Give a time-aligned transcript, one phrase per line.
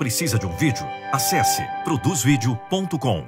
[0.00, 0.86] Precisa de um vídeo?
[1.12, 3.22] Acesse produzvideo.com.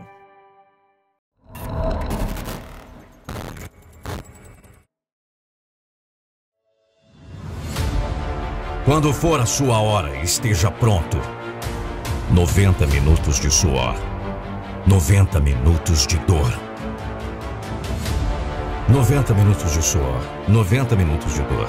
[8.87, 11.19] Quando for a sua hora, esteja pronto.
[12.31, 13.95] 90 minutos de suor.
[14.87, 16.59] 90 minutos de dor.
[18.89, 20.23] 90 minutos de suor.
[20.49, 21.69] 90 minutos de dor.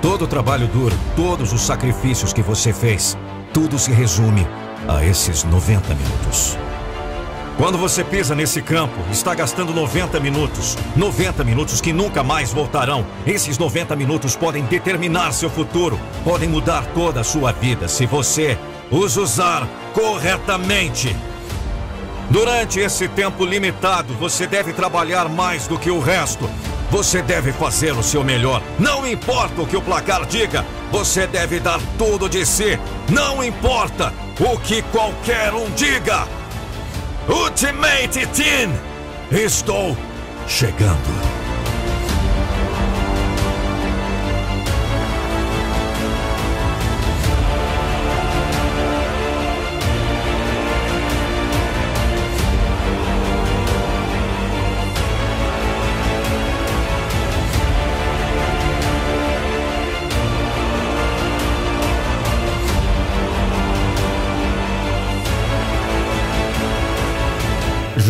[0.00, 3.16] Todo o trabalho duro, todos os sacrifícios que você fez,
[3.52, 4.46] tudo se resume
[4.88, 6.58] a esses 90 minutos.
[7.58, 10.76] Quando você pisa nesse campo, está gastando 90 minutos.
[10.96, 13.06] 90 minutos que nunca mais voltarão.
[13.26, 18.58] Esses 90 minutos podem determinar seu futuro, podem mudar toda a sua vida se você
[18.90, 21.14] os usar corretamente.
[22.30, 26.48] Durante esse tempo limitado, você deve trabalhar mais do que o resto.
[26.92, 28.62] Você deve fazer o seu melhor.
[28.78, 32.78] Não importa o que o placar diga, você deve dar tudo de si.
[33.08, 36.28] Não importa o que qualquer um diga.
[37.26, 38.70] Ultimate Team!
[39.30, 39.96] Estou
[40.46, 41.41] chegando.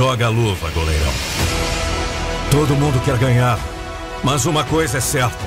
[0.02, 1.12] Joga a luva, goleirão.
[2.50, 3.56] Todo mundo quer ganhar,
[4.24, 5.38] mas uma coisa é certa.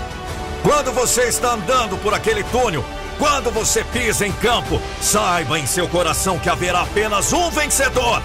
[0.63, 2.81] Quando você está andando por aquele túnel,
[3.19, 8.23] quando você pisa em campo, saiba em seu coração que haverá apenas um vencedor.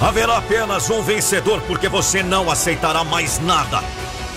[0.00, 3.84] Haverá apenas um vencedor porque você não aceitará mais nada.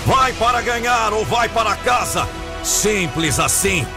[0.06, 2.28] Vai para ganhar ou vai para casa.
[2.62, 3.88] Simples assim.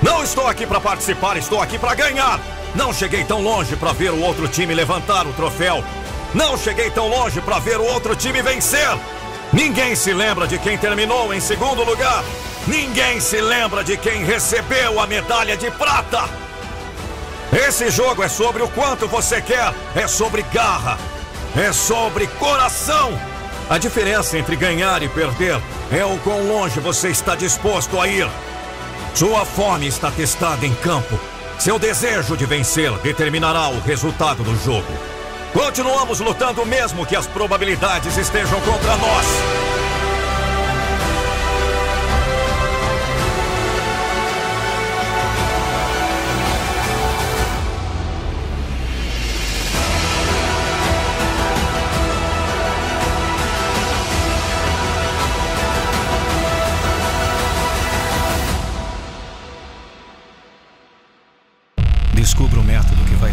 [0.00, 2.38] Não estou aqui para participar, estou aqui para ganhar.
[2.76, 5.82] Não cheguei tão longe para ver o outro time levantar o troféu.
[6.34, 8.88] Não cheguei tão longe para ver o outro time vencer.
[9.52, 12.22] Ninguém se lembra de quem terminou em segundo lugar.
[12.66, 16.28] Ninguém se lembra de quem recebeu a medalha de prata.
[17.52, 20.96] Esse jogo é sobre o quanto você quer, é sobre garra,
[21.56, 23.18] é sobre coração.
[23.68, 28.28] A diferença entre ganhar e perder é o quão longe você está disposto a ir.
[29.14, 31.18] Sua fome está testada em campo.
[31.58, 35.19] Seu desejo de vencer determinará o resultado do jogo.
[35.52, 39.69] Continuamos lutando mesmo que as probabilidades estejam contra nós.